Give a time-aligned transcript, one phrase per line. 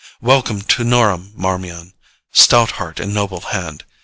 [0.23, 1.93] Welcome to Norham, Marmion!
[2.33, 3.83] Stout heart, and noble hand!